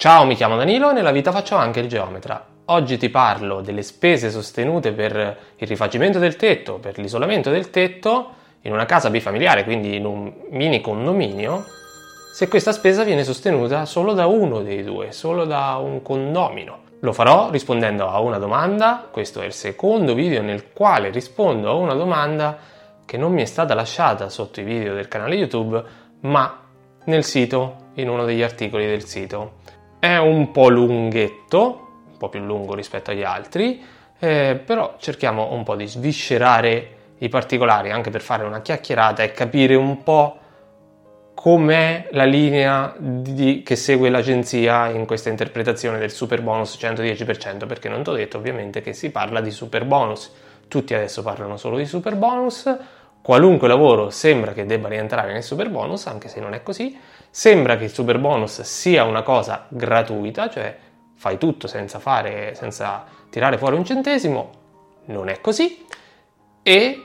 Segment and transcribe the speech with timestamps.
[0.00, 2.42] Ciao, mi chiamo Danilo e nella vita faccio anche il geometra.
[2.64, 5.12] Oggi ti parlo delle spese sostenute per
[5.56, 8.30] il rifacimento del tetto, per l'isolamento del tetto
[8.62, 11.66] in una casa bifamiliare, quindi in un mini condominio,
[12.32, 16.78] se questa spesa viene sostenuta solo da uno dei due, solo da un condomino.
[17.00, 21.74] Lo farò rispondendo a una domanda, questo è il secondo video nel quale rispondo a
[21.74, 22.56] una domanda
[23.04, 25.84] che non mi è stata lasciata sotto i video del canale YouTube,
[26.20, 26.58] ma
[27.04, 29.58] nel sito, in uno degli articoli del sito.
[30.00, 33.84] È un po' lunghetto, un po' più lungo rispetto agli altri,
[34.18, 39.32] eh, però cerchiamo un po' di sviscerare i particolari anche per fare una chiacchierata e
[39.32, 40.38] capire un po'
[41.34, 47.90] com'è la linea di, che segue l'agenzia in questa interpretazione del super bonus 110%, perché
[47.90, 50.32] non ti ho detto ovviamente che si parla di super bonus.
[50.66, 52.74] Tutti adesso parlano solo di super bonus,
[53.20, 56.98] qualunque lavoro sembra che debba rientrare nel super bonus, anche se non è così,
[57.30, 60.76] Sembra che il super bonus sia una cosa gratuita, cioè
[61.14, 64.50] fai tutto senza, fare, senza tirare fuori un centesimo,
[65.06, 65.86] non è così
[66.62, 67.04] e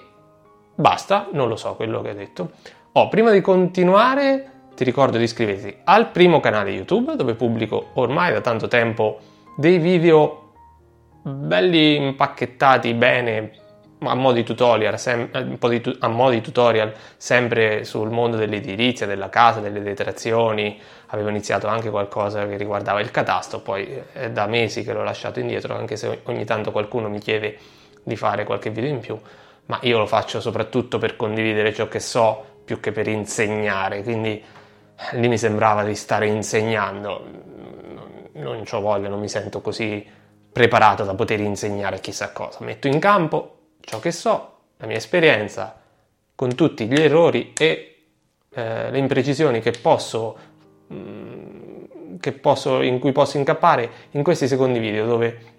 [0.73, 2.51] basta, non lo so quello che ho detto.
[2.93, 8.33] Oh, prima di continuare ti ricordo di iscriverti al primo canale YouTube dove pubblico ormai
[8.33, 9.19] da tanto tempo
[9.55, 10.51] dei video
[11.21, 13.51] belli impacchettati bene
[14.07, 19.05] a mo' di tutorial, sem- po' di a mo' di tutorial sempre sul mondo dell'edilizia,
[19.05, 20.79] della casa, delle detrazioni.
[21.07, 25.39] Avevo iniziato anche qualcosa che riguardava il catasto, poi è da mesi che l'ho lasciato
[25.39, 27.57] indietro, anche se ogni tanto qualcuno mi chiede
[28.03, 29.19] di fare qualche video in più,
[29.67, 34.41] ma io lo faccio soprattutto per condividere ciò che so più che per insegnare, quindi
[34.41, 37.53] eh, lì mi sembrava di stare insegnando.
[38.33, 40.05] Non ho voglia, non mi sento così
[40.51, 42.63] preparato da poter insegnare chissà cosa.
[42.63, 45.79] Metto in campo ciò che so, la mia esperienza,
[46.35, 47.95] con tutti gli errori e
[48.49, 50.37] eh, le imprecisioni che posso,
[50.87, 55.53] mh, mm, che posso, in cui posso incappare in questi secondi video dove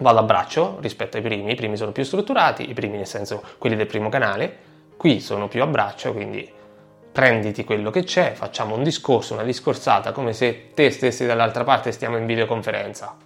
[0.00, 3.42] vado a braccio rispetto ai primi, i primi sono più strutturati, i primi nel senso
[3.58, 4.56] quelli del primo canale,
[4.96, 6.50] qui sono più a braccio, quindi
[7.12, 11.92] prenditi quello che c'è, facciamo un discorso, una discorsata, come se te stessi dall'altra parte
[11.92, 13.16] stiamo in videoconferenza,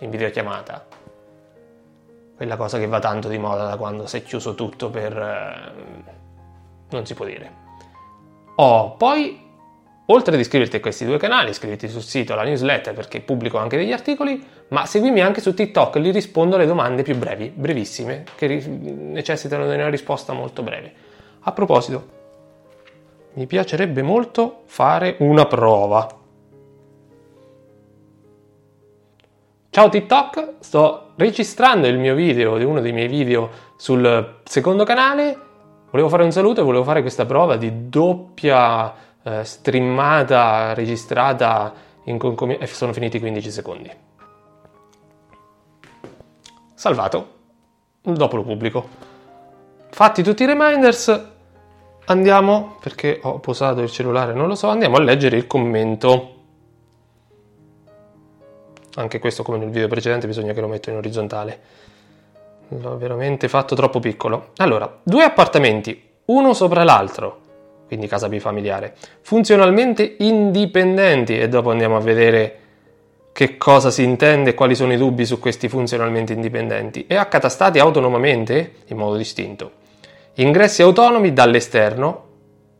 [0.00, 1.03] in videochiamata
[2.44, 5.16] quella cosa che va tanto di moda da quando si è chiuso tutto per...
[5.16, 6.12] Eh,
[6.90, 7.62] non si può dire.
[8.56, 9.40] Oh, poi,
[10.06, 13.76] oltre ad iscriverti a questi due canali, iscriviti sul sito, alla newsletter perché pubblico anche
[13.76, 18.46] degli articoli, ma seguimi anche su TikTok, lì rispondo alle domande più brevi, brevissime, che
[18.46, 20.92] ri- necessitano di una risposta molto breve.
[21.40, 22.08] A proposito,
[23.34, 26.22] mi piacerebbe molto fare una prova.
[29.74, 35.36] Ciao TikTok, sto registrando il mio video, uno dei miei video sul secondo canale.
[35.90, 41.72] Volevo fare un saluto e volevo fare questa prova di doppia eh, streamata registrata
[42.04, 43.90] in concom- e sono finiti 15 secondi.
[46.74, 47.28] Salvato,
[48.00, 48.88] dopo lo pubblico.
[49.90, 51.30] Fatti tutti i reminders,
[52.04, 56.33] andiamo, perché ho posato il cellulare, non lo so, andiamo a leggere il commento.
[58.96, 61.58] Anche questo, come nel video precedente, bisogna che lo metto in orizzontale.
[62.68, 64.50] L'ho veramente fatto troppo piccolo.
[64.58, 67.40] Allora, due appartamenti, uno sopra l'altro,
[67.86, 72.58] quindi casa bifamiliare, funzionalmente indipendenti e dopo andiamo a vedere
[73.32, 77.80] che cosa si intende e quali sono i dubbi su questi funzionalmente indipendenti e accatastati
[77.80, 79.82] autonomamente in modo distinto.
[80.34, 82.26] Ingressi autonomi dall'esterno,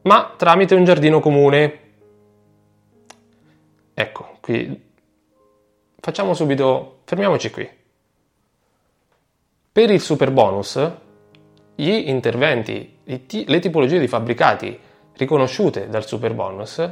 [0.03, 1.81] ma tramite un giardino comune.
[3.95, 4.93] Ecco, qui
[6.05, 7.67] facciamo subito, fermiamoci qui.
[9.73, 10.79] Per il super bonus,
[11.75, 14.79] gli interventi, le tipologie di fabbricati
[15.17, 16.87] riconosciute dal super bonus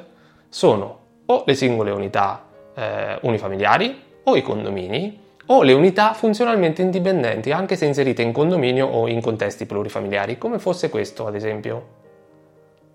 [0.48, 7.52] sono o le singole unità eh, unifamiliari o i condomini o le unità funzionalmente indipendenti,
[7.52, 11.86] anche se inserite in condominio o in contesti plurifamiliari, come fosse questo ad esempio.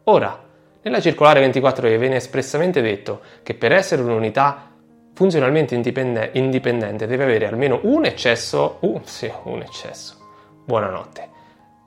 [0.05, 0.45] Ora,
[0.81, 4.71] nella circolare 24 viene espressamente detto che per essere un'unità
[5.17, 10.15] funzionalmente indipendente, indipendente deve avere almeno un eccesso, uh, sì, un eccesso,
[10.63, 11.29] buonanotte,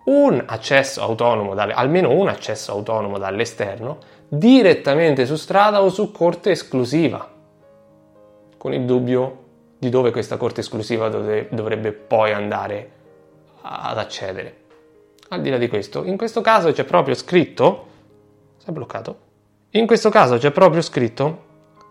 [0.07, 6.51] un accesso autonomo, dalle, almeno un accesso autonomo dall'esterno, direttamente su strada o su corte
[6.51, 7.25] esclusiva,
[8.59, 9.45] con il dubbio
[9.79, 12.91] di dove questa corte esclusiva dove, dovrebbe poi andare
[13.61, 14.57] ad accedere.
[15.29, 17.87] Al di là di questo, in questo caso c'è proprio scritto,
[18.57, 19.19] si è bloccato,
[19.71, 21.47] in questo caso c'è proprio scritto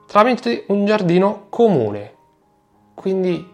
[0.10, 2.14] tramite un giardino comune.
[2.96, 3.48] Quindi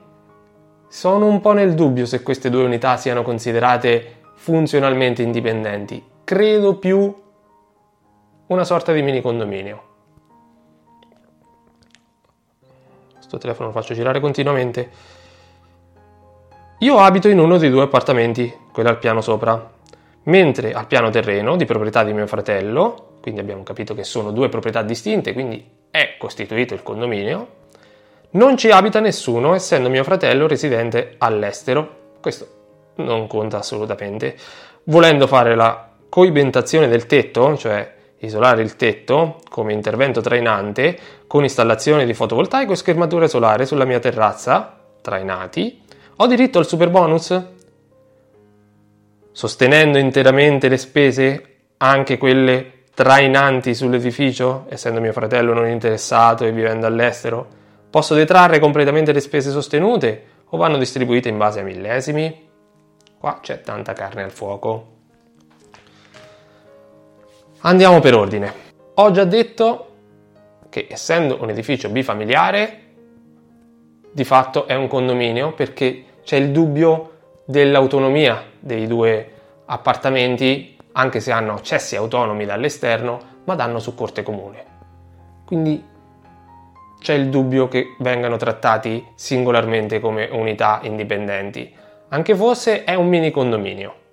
[0.87, 6.01] sono un po' nel dubbio se queste due unità siano considerate funzionalmente indipendenti.
[6.23, 7.13] Credo più
[8.47, 9.83] una sorta di mini condominio.
[13.15, 14.89] Questo telefono lo faccio girare continuamente.
[16.79, 19.73] Io abito in uno dei due appartamenti, quello al piano sopra,
[20.23, 24.47] mentre al piano terreno, di proprietà di mio fratello, quindi abbiamo capito che sono due
[24.47, 27.47] proprietà distinte, quindi è costituito il condominio,
[28.31, 32.13] non ci abita nessuno, essendo mio fratello residente all'estero.
[32.19, 32.47] Questo
[32.95, 34.35] non conta assolutamente.
[34.83, 40.97] Volendo fare la coibentazione del tetto, cioè isolare il tetto come intervento trainante
[41.27, 45.81] con installazione di fotovoltaico e schermature solari sulla mia terrazza, trainati,
[46.17, 47.41] ho diritto al super bonus?
[49.31, 56.87] Sostenendo interamente le spese, anche quelle trainanti sull'edificio, essendo mio fratello non interessato e vivendo
[56.87, 57.45] all'estero,
[57.89, 62.47] posso detrarre completamente le spese sostenute o vanno distribuite in base a millesimi?
[63.19, 64.93] Qua c'è tanta carne al fuoco.
[67.59, 68.53] Andiamo per ordine.
[68.93, 69.89] Ho già detto
[70.69, 72.79] che essendo un edificio bifamiliare,
[74.09, 77.11] di fatto è un condominio perché c'è il dubbio
[77.45, 79.31] dell'autonomia dei due
[79.65, 84.65] appartamenti, anche se hanno accessi autonomi dall'esterno, ma danno su corte comune.
[85.45, 85.83] Quindi
[86.99, 91.73] c'è il dubbio che vengano trattati singolarmente come unità indipendenti,
[92.09, 94.03] anche fosse è un mini condominio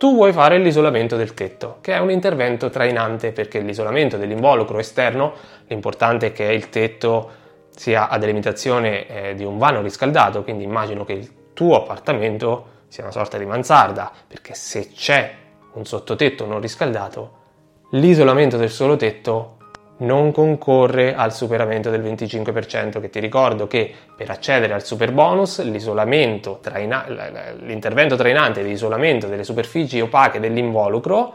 [0.00, 5.34] tu vuoi fare l'isolamento del tetto, che è un intervento trainante perché l'isolamento dell'involucro esterno,
[5.66, 7.30] l'importante è che il tetto
[7.68, 13.02] sia a delimitazione eh, di un vano riscaldato, quindi immagino che il tuo appartamento sia
[13.02, 15.34] una sorta di mansarda, perché se c'è
[15.74, 17.38] un sottotetto non riscaldato,
[17.90, 19.56] l'isolamento del solo tetto
[20.00, 25.58] non concorre al superamento del 25%, che ti ricordo che per accedere al super bonus
[26.60, 27.06] traina-
[27.60, 31.34] l'intervento trainante di isolamento delle superfici opache dell'involucro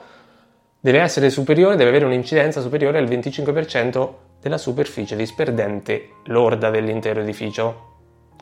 [0.80, 4.10] deve essere superiore, deve avere un'incidenza superiore al 25%
[4.42, 7.94] della superficie disperdente lorda dell'intero edificio.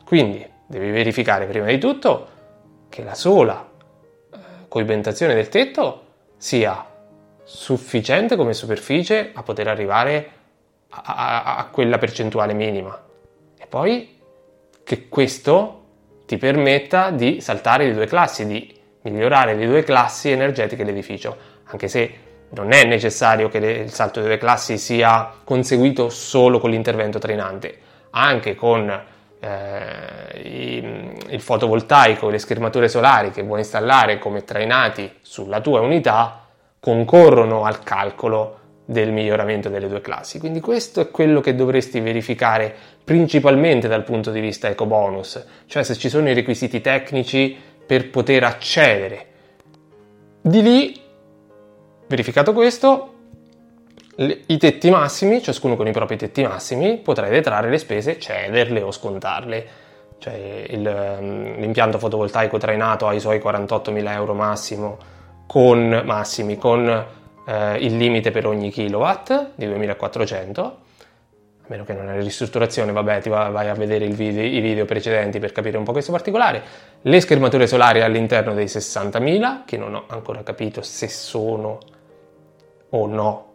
[0.04, 2.28] Quindi devi verificare prima di tutto
[2.88, 3.72] che la sola
[4.74, 6.02] coibentazione del tetto
[6.36, 6.84] sia
[7.44, 10.30] sufficiente come superficie a poter arrivare
[10.88, 11.02] a,
[11.44, 13.00] a, a quella percentuale minima.
[13.56, 14.18] E poi
[14.82, 15.82] che questo
[16.26, 21.36] ti permetta di saltare le due classi, di migliorare le due classi energetiche dell'edificio,
[21.66, 22.14] anche se
[22.48, 27.78] non è necessario che il salto delle classi sia conseguito solo con l'intervento trainante,
[28.10, 29.04] anche con
[29.44, 36.46] eh, il fotovoltaico le schermature solari che vuoi installare come trainati sulla tua unità
[36.80, 40.38] concorrono al calcolo del miglioramento delle due classi.
[40.38, 42.74] Quindi questo è quello che dovresti verificare
[43.04, 47.56] principalmente dal punto di vista ecobonus, cioè se ci sono i requisiti tecnici
[47.86, 49.26] per poter accedere.
[50.40, 51.00] Di lì,
[52.06, 53.13] verificato questo,
[54.16, 58.92] i tetti massimi, ciascuno con i propri tetti massimi, potrai detrarre le spese, cederle o
[58.92, 59.82] scontarle.
[60.18, 60.82] Cioè il,
[61.58, 64.98] l'impianto fotovoltaico trainato ha i suoi 48.000 euro massimo
[65.46, 66.88] con massimi, con
[67.46, 73.20] eh, il limite per ogni kilowatt di 2400, a meno che non è ristrutturazione, vabbè,
[73.20, 76.62] ti vai a vedere video, i video precedenti per capire un po' questo particolare.
[77.02, 81.78] Le schermature solari all'interno dei 60.000, che non ho ancora capito se sono
[82.90, 83.52] o no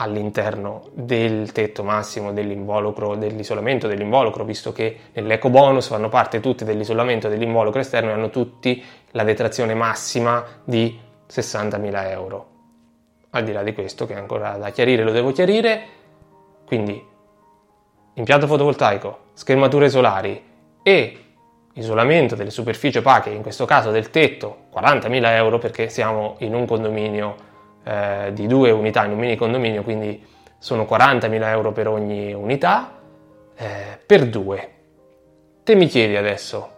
[0.00, 7.28] all'interno del tetto massimo dell'involucro, dell'isolamento dell'involucro, visto che nell'eco bonus fanno parte tutti dell'isolamento
[7.28, 12.46] dell'involucro esterno e hanno tutti la detrazione massima di 60.000 euro.
[13.30, 15.82] Al di là di questo, che è ancora da chiarire, lo devo chiarire,
[16.64, 17.04] quindi
[18.14, 20.42] impianto fotovoltaico, schermature solari
[20.82, 21.18] e
[21.74, 26.66] isolamento delle superfici opache, in questo caso del tetto, 40.000 euro perché siamo in un
[26.66, 27.46] condominio
[27.88, 30.22] eh, di due unità in un mini condominio, quindi
[30.58, 32.98] sono 40.000 euro per ogni unità,
[33.56, 34.72] eh, per due.
[35.62, 36.68] Te mi chiedi adesso,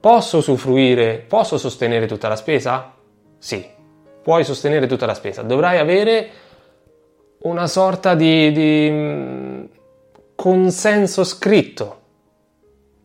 [0.00, 2.92] posso usufruire, posso sostenere tutta la spesa?
[3.38, 3.66] Sì,
[4.22, 5.40] puoi sostenere tutta la spesa.
[5.40, 6.28] Dovrai avere
[7.44, 9.64] una sorta di, di mm,
[10.34, 12.00] consenso scritto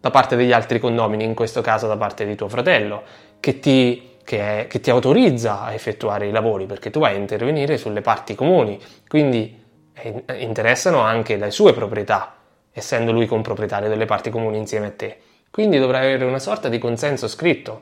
[0.01, 3.03] da parte degli altri condomini, in questo caso da parte di tuo fratello,
[3.39, 7.17] che ti che, è, che, ti autorizza a effettuare i lavori perché tu vai a
[7.17, 9.57] intervenire sulle parti comuni, quindi
[9.93, 12.35] eh, interessano anche le sue proprietà,
[12.73, 15.17] essendo lui comproprietario delle parti comuni insieme a te.
[15.49, 17.79] Quindi dovrai avere una sorta di consenso scritto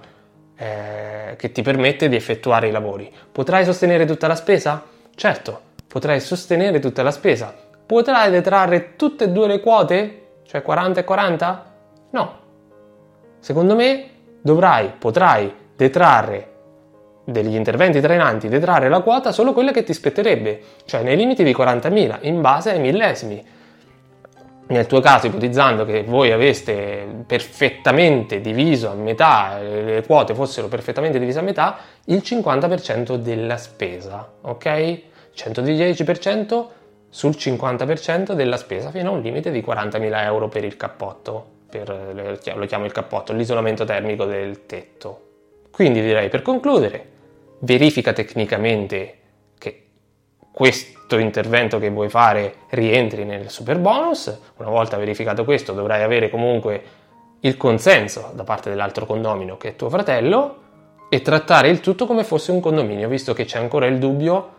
[0.56, 3.12] eh, che ti permette di effettuare i lavori.
[3.32, 4.84] Potrai sostenere tutta la spesa?
[5.16, 7.56] Certo, potrai sostenere tutta la spesa.
[7.88, 10.42] Potrai detrarre tutte e due le quote?
[10.46, 11.74] Cioè 40 e 40?
[12.12, 12.40] No.
[13.40, 14.10] Secondo me
[14.44, 16.54] dovrai, potrai detrarre
[17.26, 21.54] degli interventi trainanti, detrarre la quota solo quella che ti spetterebbe, cioè nei limiti di
[21.54, 23.54] 40.000, in base ai millesimi.
[24.68, 31.20] nel tuo caso, ipotizzando che voi aveste perfettamente diviso a metà, le quote fossero perfettamente
[31.20, 35.02] divise a metà, il 50% della spesa, ok?
[35.36, 36.66] 110%
[37.10, 42.40] sul 50% della spesa fino a un limite di 40.000 euro per il cappotto, per,
[42.56, 45.25] lo chiamo il cappotto, l'isolamento termico del tetto.
[45.76, 47.06] Quindi direi per concludere,
[47.60, 49.18] verifica tecnicamente
[49.58, 49.88] che
[50.50, 54.40] questo intervento che vuoi fare rientri nel super bonus.
[54.56, 56.82] Una volta verificato questo dovrai avere comunque
[57.42, 60.62] il consenso da parte dell'altro condomino che è tuo fratello
[61.10, 64.54] e trattare il tutto come fosse un condominio, visto che c'è ancora il dubbio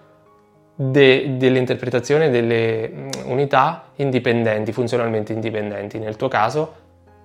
[0.75, 5.99] de- dell'interpretazione delle mm, unità indipendenti, funzionalmente indipendenti.
[5.99, 6.75] Nel tuo caso,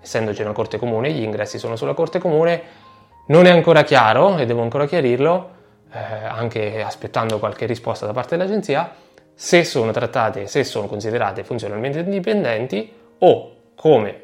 [0.01, 2.89] essendoci una corte comune, gli ingressi sono sulla corte comune,
[3.31, 5.49] non è ancora chiaro e devo ancora chiarirlo,
[5.93, 8.93] eh, anche aspettando qualche risposta da parte dell'agenzia,
[9.33, 14.21] se sono trattate, se sono considerate funzionalmente indipendenti o come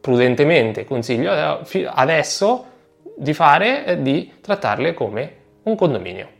[0.00, 2.64] prudentemente consiglio adesso
[3.16, 6.39] di fare, di trattarle come un condominio.